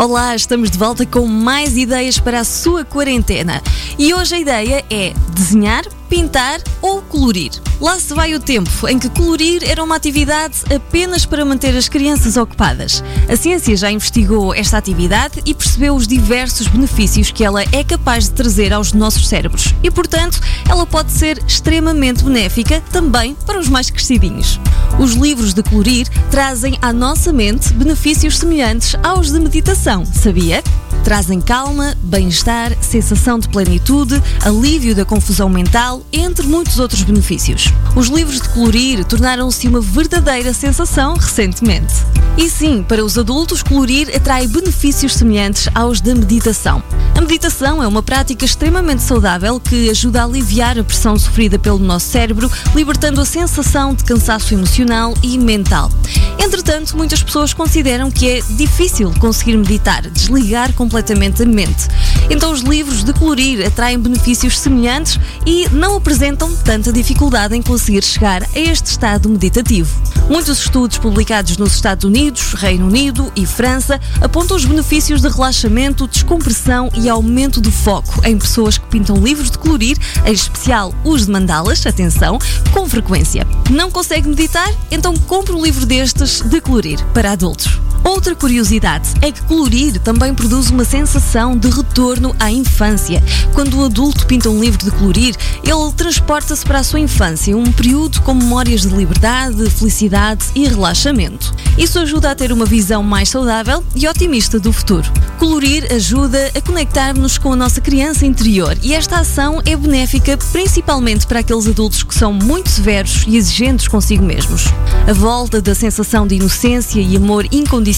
Olá, 0.00 0.32
estamos 0.36 0.70
de 0.70 0.78
volta 0.78 1.04
com 1.04 1.26
mais 1.26 1.76
ideias 1.76 2.20
para 2.20 2.38
a 2.38 2.44
sua 2.44 2.84
quarentena. 2.84 3.60
E 3.98 4.14
hoje 4.14 4.36
a 4.36 4.38
ideia 4.38 4.84
é 4.88 5.12
desenhar, 5.34 5.84
pintar 6.08 6.60
ou 6.82 7.02
colorir. 7.02 7.52
Lá 7.80 7.98
se 8.00 8.12
vai 8.12 8.34
o 8.34 8.40
tempo 8.40 8.88
em 8.88 8.98
que 8.98 9.08
colorir 9.10 9.62
era 9.62 9.82
uma 9.82 9.96
atividade 9.96 10.56
apenas 10.74 11.24
para 11.24 11.44
manter 11.44 11.76
as 11.76 11.88
crianças 11.88 12.36
ocupadas. 12.36 13.04
A 13.28 13.36
ciência 13.36 13.76
já 13.76 13.90
investigou 13.90 14.52
esta 14.54 14.78
atividade 14.78 15.40
e 15.44 15.54
percebeu 15.54 15.94
os 15.94 16.08
diversos 16.08 16.66
benefícios 16.66 17.30
que 17.30 17.44
ela 17.44 17.62
é 17.70 17.84
capaz 17.84 18.24
de 18.24 18.32
trazer 18.32 18.72
aos 18.72 18.92
nossos 18.92 19.28
cérebros. 19.28 19.74
E, 19.82 19.90
portanto, 19.90 20.40
ela 20.68 20.84
pode 20.86 21.12
ser 21.12 21.42
extremamente 21.46 22.24
benéfica 22.24 22.82
também 22.90 23.36
para 23.46 23.60
os 23.60 23.68
mais 23.68 23.90
crescidinhos. 23.90 24.58
Os 24.98 25.12
livros 25.12 25.54
de 25.54 25.62
colorir 25.62 26.08
trazem 26.30 26.76
à 26.82 26.92
nossa 26.92 27.32
mente 27.32 27.72
benefícios 27.72 28.38
semelhantes 28.38 28.96
aos 29.02 29.30
de 29.30 29.38
meditação, 29.38 30.04
sabia? 30.04 30.62
Trazem 31.04 31.40
calma, 31.40 31.96
bem-estar, 32.02 32.76
sensação 32.82 33.38
de 33.38 33.48
plenitude, 33.48 34.20
alívio 34.44 34.94
da 34.94 35.04
confusão 35.04 35.48
mental, 35.48 35.97
entre 36.12 36.46
muitos 36.46 36.78
outros 36.78 37.02
benefícios. 37.02 37.72
Os 37.94 38.08
livros 38.08 38.40
de 38.40 38.48
colorir 38.48 39.04
tornaram-se 39.04 39.66
uma 39.68 39.80
verdadeira 39.80 40.52
sensação 40.52 41.14
recentemente. 41.14 41.94
E 42.36 42.48
sim, 42.48 42.84
para 42.86 43.04
os 43.04 43.18
adultos, 43.18 43.62
colorir 43.62 44.14
atrai 44.14 44.46
benefícios 44.46 45.14
semelhantes 45.14 45.68
aos 45.74 46.00
da 46.00 46.14
meditação. 46.14 46.82
A 47.16 47.20
meditação 47.20 47.82
é 47.82 47.86
uma 47.88 48.02
prática 48.02 48.44
extremamente 48.44 49.02
saudável 49.02 49.58
que 49.58 49.90
ajuda 49.90 50.22
a 50.22 50.24
aliviar 50.24 50.78
a 50.78 50.84
pressão 50.84 51.18
sofrida 51.18 51.58
pelo 51.58 51.78
nosso 51.78 52.06
cérebro, 52.06 52.50
libertando 52.74 53.20
a 53.20 53.24
sensação 53.24 53.92
de 53.92 54.04
cansaço 54.04 54.54
emocional 54.54 55.14
e 55.22 55.36
mental. 55.36 55.90
Entretanto, 56.38 56.96
muitas 56.96 57.22
pessoas 57.22 57.52
consideram 57.52 58.10
que 58.10 58.28
é 58.28 58.40
difícil 58.50 59.12
conseguir 59.18 59.56
meditar, 59.56 60.02
desligar 60.08 60.72
completamente 60.74 61.42
a 61.42 61.46
mente. 61.46 61.88
Então, 62.30 62.52
os 62.52 62.60
livros 62.60 63.02
de 63.02 63.12
colorir 63.12 63.66
atraem 63.66 63.98
benefícios 63.98 64.58
semelhantes 64.58 65.18
e 65.44 65.68
não 65.70 65.87
apresentam 65.96 66.54
tanta 66.56 66.92
dificuldade 66.92 67.56
em 67.56 67.62
conseguir 67.62 68.02
chegar 68.04 68.42
a 68.42 68.58
este 68.58 68.86
estado 68.86 69.28
meditativo. 69.28 70.00
Muitos 70.28 70.58
estudos 70.58 70.98
publicados 70.98 71.56
nos 71.56 71.74
Estados 71.74 72.04
Unidos, 72.04 72.52
Reino 72.54 72.86
Unido 72.86 73.32
e 73.34 73.46
França 73.46 74.00
apontam 74.20 74.56
os 74.56 74.64
benefícios 74.64 75.22
de 75.22 75.28
relaxamento, 75.28 76.06
descompressão 76.06 76.90
e 76.94 77.08
aumento 77.08 77.60
do 77.60 77.70
foco 77.70 78.20
em 78.24 78.38
pessoas 78.38 78.76
que 78.76 78.86
pintam 78.86 79.16
livros 79.16 79.50
de 79.50 79.58
colorir, 79.58 79.96
em 80.24 80.32
especial 80.32 80.94
os 81.04 81.26
de 81.26 81.32
mandalas, 81.32 81.86
atenção, 81.86 82.38
com 82.72 82.88
frequência. 82.88 83.46
Não 83.70 83.90
consegue 83.90 84.28
meditar? 84.28 84.70
Então 84.90 85.14
compre 85.16 85.54
um 85.54 85.62
livro 85.62 85.86
destes 85.86 86.42
de 86.42 86.60
colorir 86.60 87.02
para 87.14 87.32
adultos. 87.32 87.87
Outra 88.08 88.34
curiosidade 88.34 89.10
é 89.20 89.30
que 89.30 89.42
colorir 89.42 90.00
também 90.00 90.32
produz 90.32 90.70
uma 90.70 90.82
sensação 90.82 91.54
de 91.54 91.68
retorno 91.68 92.34
à 92.40 92.50
infância. 92.50 93.22
Quando 93.52 93.78
o 93.78 93.84
adulto 93.84 94.26
pinta 94.26 94.48
um 94.48 94.58
livro 94.58 94.82
de 94.82 94.90
colorir, 94.90 95.36
ele 95.62 95.92
transporta-se 95.94 96.64
para 96.64 96.78
a 96.78 96.82
sua 96.82 97.00
infância, 97.00 97.54
um 97.54 97.70
período 97.70 98.22
com 98.22 98.32
memórias 98.32 98.80
de 98.80 98.88
liberdade, 98.88 99.68
felicidade 99.68 100.46
e 100.54 100.66
relaxamento. 100.66 101.54
Isso 101.76 101.98
ajuda 101.98 102.30
a 102.30 102.34
ter 102.34 102.50
uma 102.50 102.64
visão 102.64 103.02
mais 103.02 103.28
saudável 103.28 103.84
e 103.94 104.08
otimista 104.08 104.58
do 104.58 104.72
futuro. 104.72 105.12
Colorir 105.38 105.86
ajuda 105.92 106.50
a 106.54 106.60
conectar-nos 106.62 107.36
com 107.36 107.52
a 107.52 107.56
nossa 107.56 107.80
criança 107.80 108.24
interior 108.24 108.76
e 108.82 108.94
esta 108.94 109.18
ação 109.18 109.60
é 109.66 109.76
benéfica 109.76 110.36
principalmente 110.50 111.26
para 111.26 111.40
aqueles 111.40 111.68
adultos 111.68 112.02
que 112.02 112.14
são 112.14 112.32
muito 112.32 112.70
severos 112.70 113.24
e 113.28 113.36
exigentes 113.36 113.86
consigo 113.86 114.24
mesmos. 114.24 114.64
A 115.06 115.12
volta 115.12 115.60
da 115.60 115.74
sensação 115.74 116.26
de 116.26 116.36
inocência 116.36 117.00
e 117.00 117.14
amor 117.14 117.44
incondicional 117.52 117.97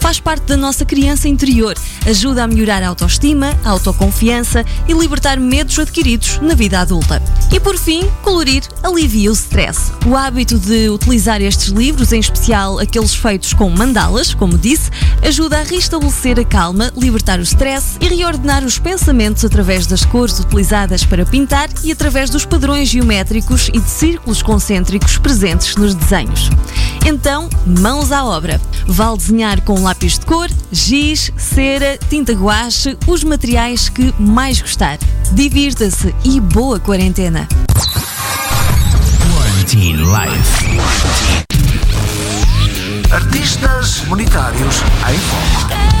faz 0.00 0.20
parte 0.20 0.44
da 0.44 0.56
nossa 0.56 0.84
criança 0.84 1.26
interior, 1.26 1.74
ajuda 2.06 2.44
a 2.44 2.46
melhorar 2.46 2.84
a 2.84 2.88
autoestima, 2.88 3.52
a 3.64 3.70
autoconfiança 3.70 4.64
e 4.86 4.92
libertar 4.92 5.40
medos 5.40 5.76
adquiridos 5.76 6.38
na 6.40 6.54
vida 6.54 6.78
adulta. 6.78 7.20
E 7.52 7.58
por 7.58 7.76
fim, 7.76 8.08
colorir 8.22 8.62
alivia 8.82 9.30
o 9.30 9.34
stress. 9.34 9.90
O 10.06 10.16
hábito 10.16 10.56
de 10.56 10.88
utilizar 10.88 11.42
estes 11.42 11.68
livros, 11.68 12.12
em 12.12 12.20
especial 12.20 12.78
aqueles 12.78 13.14
feitos 13.14 13.52
com 13.52 13.68
mandalas, 13.70 14.32
como 14.32 14.56
disse, 14.56 14.88
ajuda 15.20 15.58
a 15.58 15.62
restabelecer 15.64 16.38
a 16.38 16.44
calma, 16.44 16.92
libertar 16.96 17.40
o 17.40 17.42
stress 17.42 17.96
e 18.00 18.08
reordenar 18.08 18.64
os 18.64 18.78
pensamentos 18.78 19.44
através 19.44 19.86
das 19.86 20.04
cores 20.04 20.38
utilizadas 20.38 21.04
para 21.04 21.26
pintar 21.26 21.68
e 21.82 21.90
através 21.90 22.30
dos 22.30 22.44
padrões 22.44 22.88
geométricos 22.88 23.68
e 23.72 23.80
de 23.80 23.90
círculos 23.90 24.42
concêntricos 24.42 25.18
presentes 25.18 25.74
nos 25.74 25.94
desenhos. 25.94 26.50
Então, 27.04 27.48
mãos 27.66 28.12
à 28.12 28.24
obra. 28.24 28.60
Vale 28.86 29.23
desenhar 29.24 29.62
com 29.62 29.82
lápis 29.82 30.18
de 30.18 30.26
cor, 30.26 30.50
giz, 30.70 31.32
cera, 31.38 31.98
tinta 32.10 32.34
guache, 32.34 32.98
os 33.06 33.24
materiais 33.24 33.88
que 33.88 34.14
mais 34.18 34.60
gostar. 34.60 34.98
Divirta-se 35.32 36.14
e 36.24 36.38
boa 36.40 36.78
quarentena! 36.78 37.48
Quarantine 39.32 40.02
Life. 40.02 40.78
Artistas 43.10 44.02
monetários 44.08 44.82
em 45.08 45.18
foco. 45.18 45.94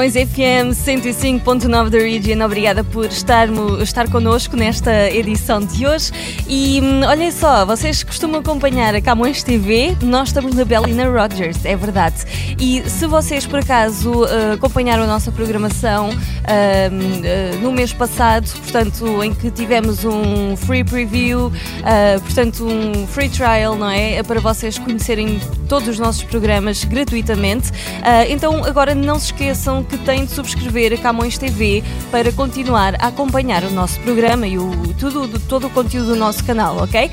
Camões 0.00 0.14
FM 0.14 0.72
105.9 0.72 1.90
da 1.90 1.98
Region, 1.98 2.42
obrigada 2.42 2.82
por 2.82 3.04
estar, 3.04 3.46
estar 3.82 4.08
connosco 4.08 4.56
nesta 4.56 5.10
edição 5.10 5.60
de 5.60 5.86
hoje. 5.86 6.10
E 6.48 6.80
hum, 6.82 7.02
olhem 7.06 7.30
só, 7.30 7.66
vocês 7.66 8.02
costumam 8.02 8.40
acompanhar 8.40 8.94
a 8.94 9.02
Camões 9.02 9.42
TV, 9.42 9.94
nós 10.00 10.28
estamos 10.28 10.54
na 10.54 10.64
Bela 10.64 10.88
e 10.88 10.94
na 10.94 11.04
Rogers, 11.04 11.62
é 11.66 11.76
verdade. 11.76 12.16
E 12.58 12.82
se 12.88 13.06
vocês 13.06 13.44
por 13.44 13.58
acaso 13.58 14.22
uh, 14.22 14.54
acompanharam 14.54 15.02
a 15.02 15.06
nossa 15.06 15.30
programação 15.30 16.08
uh, 16.08 16.12
uh, 16.14 17.60
no 17.60 17.70
mês 17.70 17.92
passado, 17.92 18.50
portanto, 18.58 19.22
em 19.22 19.34
que 19.34 19.50
tivemos 19.50 20.02
um 20.06 20.56
free 20.56 20.82
preview, 20.82 21.48
uh, 21.48 22.20
portanto, 22.22 22.66
um 22.66 23.06
free 23.06 23.28
trial, 23.28 23.76
não 23.76 23.90
é? 23.90 24.22
Para 24.22 24.40
vocês 24.40 24.78
conhecerem 24.78 25.38
todos 25.68 25.88
os 25.88 25.98
nossos 25.98 26.22
programas 26.24 26.84
gratuitamente. 26.84 27.70
Então, 28.28 28.64
agora 28.64 28.94
não 28.94 29.18
se 29.18 29.26
esqueçam 29.26 29.84
que 29.90 29.98
têm 29.98 30.24
de 30.24 30.30
subscrever 30.30 30.92
a 30.92 30.96
Camões 30.96 31.36
TV 31.36 31.82
para 32.10 32.30
continuar 32.32 32.94
a 32.94 33.08
acompanhar 33.08 33.64
o 33.64 33.70
nosso 33.70 33.98
programa 34.00 34.46
e 34.46 34.56
o, 34.56 34.70
tudo, 34.98 35.38
todo 35.40 35.66
o 35.66 35.70
conteúdo 35.70 36.06
do 36.08 36.16
nosso 36.16 36.44
canal, 36.44 36.76
ok? 36.76 37.06
Uh, 37.06 37.10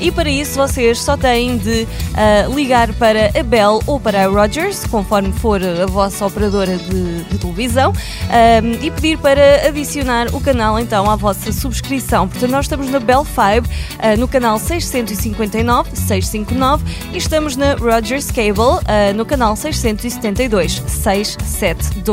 e 0.00 0.10
para 0.12 0.30
isso 0.30 0.56
vocês 0.56 1.00
só 1.00 1.16
têm 1.16 1.58
de 1.58 1.82
uh, 1.82 2.54
ligar 2.54 2.92
para 2.94 3.30
a 3.38 3.42
Bell 3.42 3.80
ou 3.86 3.98
para 3.98 4.24
a 4.24 4.28
Rogers, 4.28 4.84
conforme 4.86 5.32
for 5.32 5.60
a 5.62 5.86
vossa 5.86 6.24
operadora 6.24 6.76
de, 6.76 7.24
de 7.24 7.38
televisão, 7.38 7.92
um, 7.92 8.84
e 8.84 8.90
pedir 8.90 9.18
para 9.18 9.66
adicionar 9.66 10.28
o 10.34 10.40
canal 10.40 10.78
então 10.78 11.10
à 11.10 11.16
vossa 11.16 11.52
subscrição. 11.52 12.28
Portanto, 12.28 12.50
nós 12.50 12.66
estamos 12.66 12.90
na 12.90 13.00
Bell 13.00 13.24
5, 13.24 13.36
uh, 13.36 14.20
no 14.20 14.28
canal 14.28 14.58
659, 14.58 15.90
659 15.94 16.84
e 17.12 17.18
estamos 17.18 17.56
na 17.56 17.74
Rogers 17.74 18.30
Cable 18.30 18.84
no 19.16 19.24
canal 19.24 19.56
672, 19.56 20.82
672. 20.86 22.03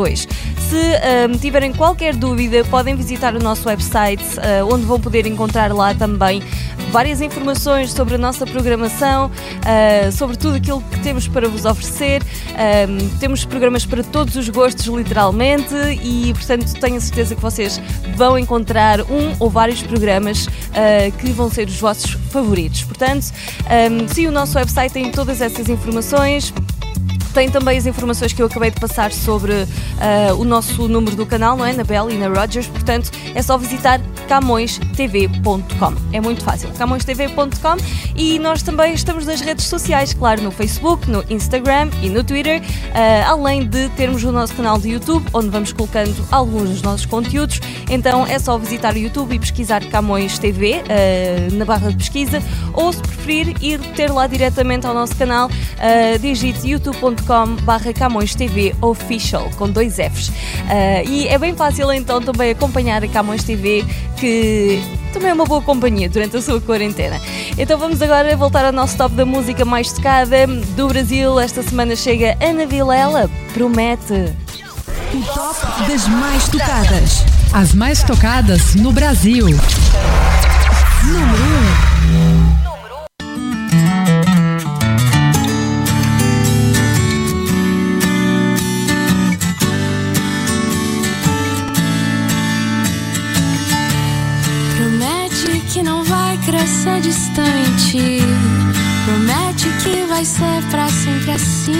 Se 0.56 1.28
um, 1.28 1.36
tiverem 1.36 1.70
qualquer 1.70 2.16
dúvida, 2.16 2.64
podem 2.64 2.94
visitar 2.94 3.34
o 3.34 3.38
nosso 3.38 3.68
website, 3.68 4.24
uh, 4.38 4.72
onde 4.72 4.86
vão 4.86 4.98
poder 4.98 5.26
encontrar 5.26 5.70
lá 5.70 5.94
também 5.94 6.42
várias 6.90 7.20
informações 7.20 7.92
sobre 7.92 8.14
a 8.14 8.18
nossa 8.18 8.46
programação, 8.46 9.26
uh, 9.26 10.12
sobre 10.12 10.36
tudo 10.36 10.56
aquilo 10.56 10.80
que 10.82 10.98
temos 11.00 11.28
para 11.28 11.46
vos 11.46 11.66
oferecer. 11.66 12.22
Um, 12.52 13.18
temos 13.18 13.44
programas 13.44 13.84
para 13.84 14.02
todos 14.02 14.34
os 14.34 14.48
gostos, 14.48 14.86
literalmente, 14.86 15.74
e 16.02 16.32
portanto 16.32 16.72
tenho 16.80 16.96
a 16.96 17.00
certeza 17.00 17.34
que 17.34 17.40
vocês 17.42 17.78
vão 18.16 18.38
encontrar 18.38 19.02
um 19.02 19.36
ou 19.38 19.50
vários 19.50 19.82
programas 19.82 20.46
uh, 20.46 21.12
que 21.18 21.30
vão 21.32 21.50
ser 21.50 21.68
os 21.68 21.78
vossos 21.78 22.12
favoritos. 22.30 22.82
Portanto, 22.84 23.26
um, 23.90 24.08
sim, 24.08 24.26
o 24.26 24.32
nosso 24.32 24.56
website 24.56 24.92
tem 24.92 25.10
todas 25.10 25.42
essas 25.42 25.68
informações. 25.68 26.52
Tem 27.32 27.48
também 27.50 27.78
as 27.78 27.86
informações 27.86 28.32
que 28.32 28.42
eu 28.42 28.46
acabei 28.46 28.70
de 28.70 28.78
passar 28.78 29.10
sobre 29.10 29.52
uh, 29.52 29.66
o 30.38 30.44
nosso 30.44 30.86
número 30.86 31.16
do 31.16 31.24
canal, 31.24 31.56
não 31.56 31.64
é? 31.64 31.72
Na 31.72 31.82
Bell 31.82 32.10
e 32.10 32.18
na 32.18 32.28
Rogers, 32.28 32.66
portanto 32.66 33.10
é 33.34 33.40
só 33.40 33.56
visitar 33.56 34.00
camõestv.com. 34.28 35.94
É 36.12 36.20
muito 36.20 36.44
fácil, 36.44 36.68
camõestv.com 36.72 37.76
e 38.14 38.38
nós 38.38 38.62
também 38.62 38.92
estamos 38.92 39.24
nas 39.24 39.40
redes 39.40 39.64
sociais, 39.64 40.12
claro, 40.12 40.42
no 40.42 40.50
Facebook, 40.50 41.10
no 41.10 41.24
Instagram 41.30 41.90
e 42.02 42.10
no 42.10 42.22
Twitter, 42.22 42.60
uh, 42.60 43.30
além 43.30 43.66
de 43.66 43.88
termos 43.90 44.22
o 44.24 44.30
nosso 44.30 44.54
canal 44.54 44.78
de 44.78 44.90
YouTube, 44.90 45.26
onde 45.32 45.48
vamos 45.48 45.72
colocando 45.72 46.14
alguns 46.30 46.68
dos 46.68 46.82
nossos 46.82 47.06
conteúdos. 47.06 47.60
Então 47.90 48.26
é 48.26 48.38
só 48.38 48.58
visitar 48.58 48.94
o 48.94 48.98
YouTube 48.98 49.34
e 49.34 49.38
pesquisar 49.38 49.82
Camões 49.86 50.38
TV 50.38 50.82
uh, 50.82 51.54
na 51.54 51.64
barra 51.64 51.90
de 51.90 51.96
pesquisa, 51.96 52.42
ou 52.74 52.92
se 52.92 53.00
preferir 53.00 53.56
ir 53.62 53.78
ter 53.94 54.10
lá 54.10 54.26
diretamente 54.26 54.86
ao 54.86 54.92
nosso 54.92 55.16
canal, 55.16 55.48
uh, 55.48 56.18
digite 56.18 56.68
youtube.com 56.68 57.21
barra 57.62 57.92
Camões 57.92 58.34
TV 58.34 58.74
Official, 58.80 59.50
com 59.56 59.68
dois 59.68 59.96
Fs. 59.96 60.28
Uh, 60.28 61.08
e 61.08 61.28
é 61.28 61.38
bem 61.38 61.54
fácil 61.54 61.92
então 61.92 62.20
também 62.20 62.50
acompanhar 62.50 63.02
a 63.02 63.08
Camões 63.08 63.44
TV, 63.44 63.84
que 64.16 64.82
também 65.12 65.30
é 65.30 65.34
uma 65.34 65.44
boa 65.44 65.62
companhia 65.62 66.08
durante 66.08 66.36
a 66.36 66.42
sua 66.42 66.60
quarentena. 66.60 67.20
Então 67.56 67.78
vamos 67.78 68.00
agora 68.00 68.36
voltar 68.36 68.64
ao 68.64 68.72
nosso 68.72 68.96
top 68.96 69.14
da 69.14 69.24
música 69.24 69.64
mais 69.64 69.92
tocada 69.92 70.46
do 70.76 70.88
Brasil. 70.88 71.38
Esta 71.38 71.62
semana 71.62 71.94
chega 71.94 72.36
Ana 72.40 72.66
Vilela, 72.66 73.30
promete. 73.52 74.34
O 75.14 75.22
top 75.34 75.90
das 75.90 76.08
mais 76.08 76.48
tocadas. 76.48 77.24
As 77.52 77.74
mais 77.74 78.02
tocadas 78.02 78.74
no 78.74 78.92
Brasil. 78.92 79.46
Número 81.04 81.51
distante. 97.02 98.20
Promete 99.04 99.68
que 99.82 100.06
vai 100.06 100.24
ser 100.24 100.62
pra 100.70 100.88
sempre 100.88 101.32
assim. 101.32 101.72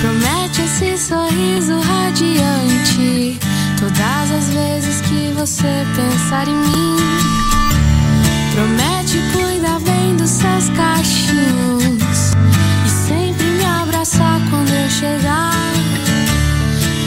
Promete 0.00 0.62
esse 0.62 0.96
sorriso 0.96 1.78
radiante. 1.80 3.38
Todas 3.78 4.30
as 4.32 4.48
vezes 4.52 5.00
que 5.02 5.32
você 5.36 5.86
pensar 5.94 6.48
em 6.48 6.54
mim. 6.54 6.96
Promete 8.54 9.18
cuidar 9.32 9.80
bem 9.80 10.16
dos 10.16 10.30
seus 10.30 10.68
cachinhos. 10.70 12.32
E 12.86 12.88
sempre 12.88 13.44
me 13.44 13.64
abraçar 13.64 14.40
quando 14.50 14.70
eu 14.70 14.90
chegar. 14.90 15.52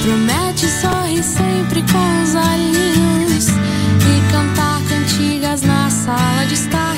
Promete 0.03 0.67
sorrir 0.67 1.23
sempre 1.23 1.83
com 1.91 2.23
os 2.23 2.35
olhinhos. 2.35 3.47
E 3.49 4.31
cantar 4.31 4.70
sala 6.01 6.45
de 6.47 6.55
estar. 6.55 6.90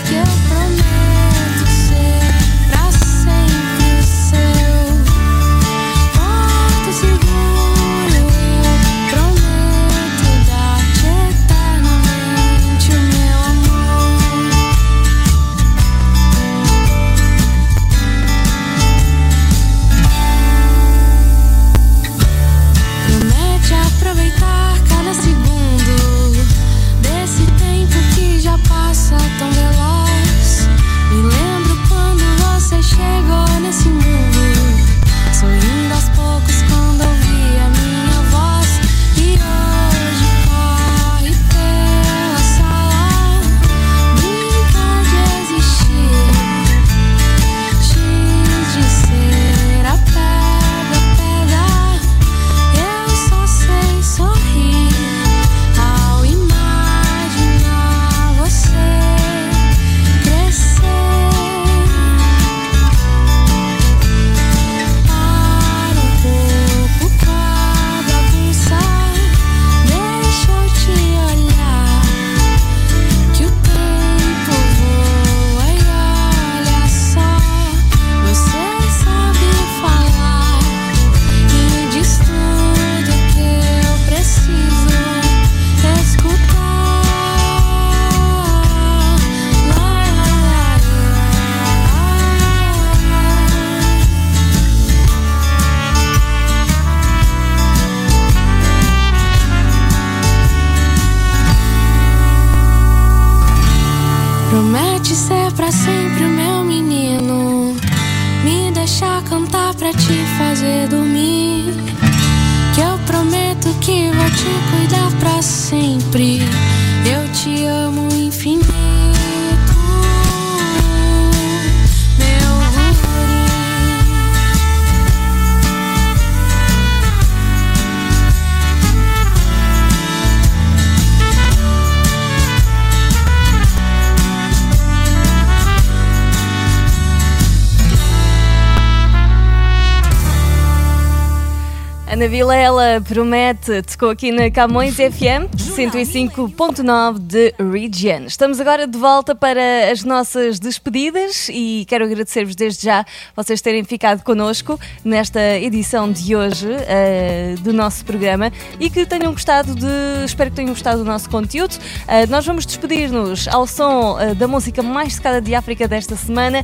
Ana 142.24 142.30
Vilela 142.30 143.02
promete, 143.06 143.82
tocou 143.82 144.10
aqui 144.10 144.32
na 144.32 144.50
Camões 144.50 144.96
FM 144.96 145.52
105.9 145.58 147.20
de 147.20 147.54
Region. 147.60 148.28
Estamos 148.28 148.62
agora 148.62 148.88
de 148.88 148.98
volta 148.98 149.36
para 149.36 149.92
as 149.92 150.06
nossas 150.06 150.58
despedidas 150.58 151.50
e 151.50 151.84
quero 151.86 152.06
agradecer-vos 152.06 152.56
desde 152.56 152.86
já 152.86 153.06
vocês 153.36 153.60
terem 153.60 153.84
ficado 153.84 154.24
connosco 154.24 154.80
nesta 155.04 155.60
edição 155.60 156.10
de 156.10 156.34
hoje 156.34 156.70
eh, 156.88 157.56
do 157.60 157.74
nosso 157.74 158.06
programa 158.06 158.54
e 158.80 158.90
que 158.90 159.06
tenham 159.06 159.34
gostado 159.34 159.76
de, 159.76 160.24
espero 160.24 160.50
que 160.50 160.56
tenham 160.56 160.72
gostado 160.72 161.00
do 161.00 161.06
nosso 161.06 161.30
conteúdo. 161.30 161.76
Eh, 162.08 162.26
nós 162.28 162.46
vamos 162.46 162.66
despedir-nos 162.66 163.50
ao 163.50 163.68
som 163.68 164.18
eh, 164.18 164.34
da 164.34 164.48
música 164.48 164.82
mais 164.82 165.18
tocada 165.18 165.42
de 165.42 165.54
África 165.56 165.90
desta 165.90 166.16
semana, 166.16 166.64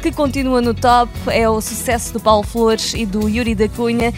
que 0.00 0.10
continua 0.12 0.62
no 0.62 0.72
top, 0.72 1.12
é 1.26 1.46
o 1.48 1.60
sucesso 1.60 2.14
do 2.14 2.20
Paulo 2.20 2.44
Flores 2.44 2.94
e 2.94 3.04
do 3.04 3.28
Yuri 3.28 3.54
da 3.54 3.68
Cunha, 3.68 4.12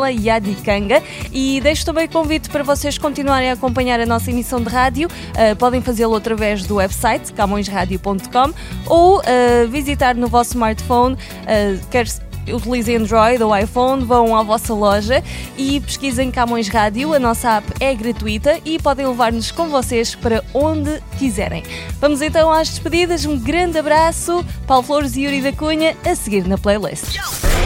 Zila 0.00 0.10
Yadikanga. 0.10 1.02
E 1.30 1.60
deixo 1.60 1.84
também 1.84 2.06
o 2.06 2.10
convite 2.10 2.48
para 2.48 2.62
vocês 2.62 2.96
continuarem 2.96 3.50
a 3.50 3.52
acompanhar 3.52 4.00
a 4.00 4.06
nossa 4.06 4.30
emissão 4.30 4.62
de 4.62 4.68
rádio. 4.68 5.08
Uh, 5.08 5.54
podem 5.56 5.80
fazê-lo 5.82 6.14
através 6.14 6.64
do 6.64 6.76
website 6.76 7.32
camõesradio.com 7.32 8.52
ou 8.86 9.18
uh, 9.18 9.68
visitar 9.68 10.14
no 10.14 10.28
vosso 10.28 10.50
smartphone, 10.50 11.14
uh, 11.14 11.86
quer 11.90 12.06
utilizem 12.52 12.96
Android 12.96 13.42
ou 13.42 13.56
iPhone, 13.56 14.04
vão 14.04 14.36
à 14.36 14.42
vossa 14.42 14.72
loja 14.74 15.22
e 15.56 15.80
pesquisem 15.80 16.30
Camões 16.30 16.68
Rádio. 16.68 17.14
A 17.14 17.18
nossa 17.18 17.56
app 17.56 17.72
é 17.80 17.94
gratuita 17.94 18.58
e 18.64 18.78
podem 18.78 19.06
levar-nos 19.06 19.50
com 19.50 19.68
vocês 19.68 20.14
para 20.14 20.42
onde 20.54 21.00
quiserem. 21.18 21.62
Vamos 22.00 22.22
então 22.22 22.50
às 22.50 22.68
despedidas. 22.68 23.24
Um 23.24 23.38
grande 23.38 23.78
abraço. 23.78 24.44
Paulo 24.66 24.82
Flores 24.82 25.16
e 25.16 25.22
Yuri 25.22 25.42
da 25.42 25.52
Cunha 25.52 25.96
a 26.04 26.14
seguir 26.14 26.46
na 26.46 26.58
playlist. 26.58 27.18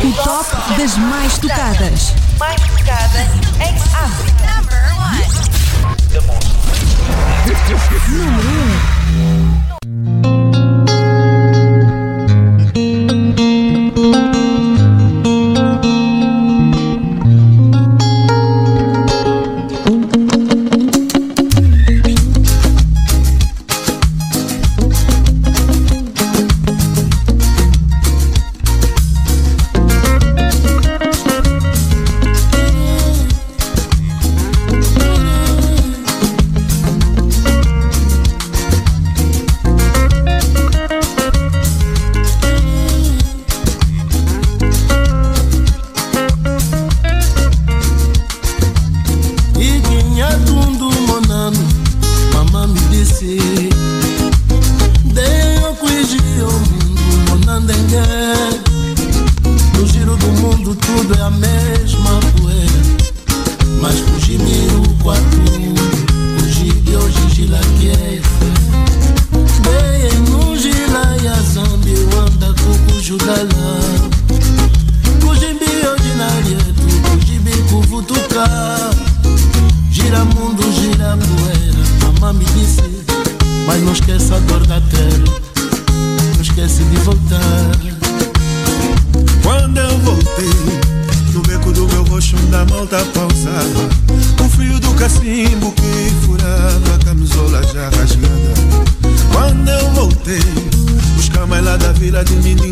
O 0.05 0.13
top 0.23 0.79
das 0.79 0.97
mais 0.97 1.39
tocadas. 1.39 2.24
Mais 2.41 2.57
tocada 2.57 3.25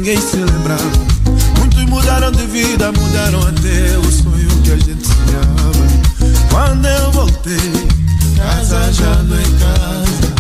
ninguém 0.03 0.21
se 0.21 0.37
lembrava. 0.37 0.91
Muitos 1.59 1.85
mudaram 1.85 2.33
de 2.33 2.45
vida, 2.47 2.91
mudaram 2.91 3.39
até 3.47 3.97
o 3.99 4.11
sonho 4.11 4.49
que 4.65 4.73
a 4.73 4.77
gente 4.77 5.07
sonhava. 5.07 5.87
Quando 6.51 6.87
eu 6.87 7.13
voltei, 7.13 7.73
casa 8.37 8.93
já 8.93 9.15
não 9.23 9.37
é 9.37 9.43
casa 9.61 10.35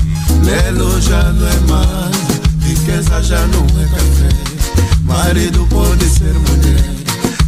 Lelo 0.44 1.00
já 1.00 1.22
não 1.32 1.46
é 1.46 1.60
mais, 1.70 2.66
riqueza 2.66 3.22
já 3.22 3.38
não 3.46 3.64
é 3.80 3.84
café. 3.84 4.28
Marido 5.04 5.64
pode 5.70 6.06
ser 6.06 6.34
mulher, 6.34 6.90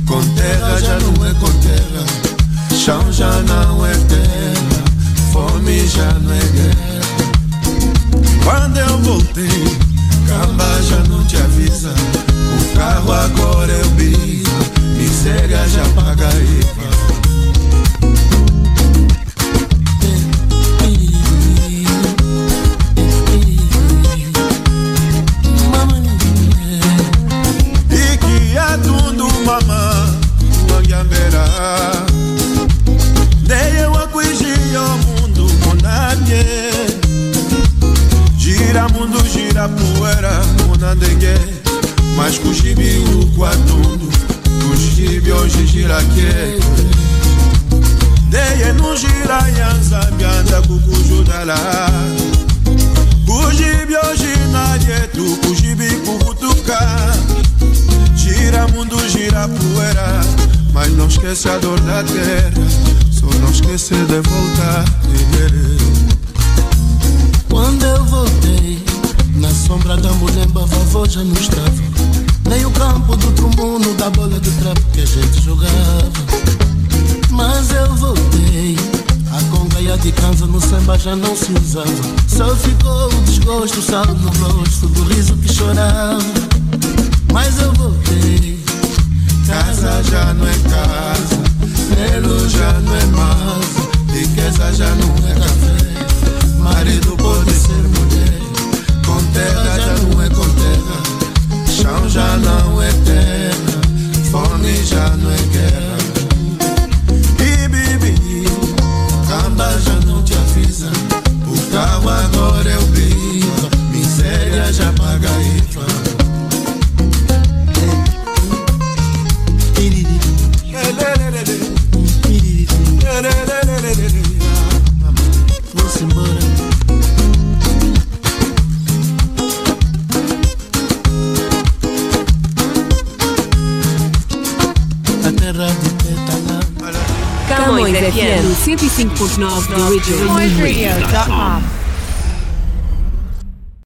com 0.06 0.22
terra 0.36 0.80
já 0.80 0.96
não 1.00 1.26
é 1.26 1.34
com 1.34 1.52
terra, 1.62 2.06
chão 2.78 3.12
já 3.12 3.42
não 3.42 3.84
é 3.84 3.92
terra, 3.92 4.84
fome 5.32 5.84
já 5.88 6.12
não 6.20 6.32
é 6.32 6.38
guerra. 6.38 6.94
Quando 8.44 8.76
eu 8.76 8.98
voltei, 9.00 9.83
camba 10.26 10.82
já 10.82 10.98
não 11.08 11.24
te 11.24 11.36
avisa, 11.36 11.92
o 11.92 12.76
carro 12.76 13.12
agora 13.12 13.72
é 13.72 13.82
o 13.84 13.90
bico, 13.90 14.50
miséria 14.96 15.68
já 15.68 15.84
paga. 15.94 16.28
E 16.34 16.93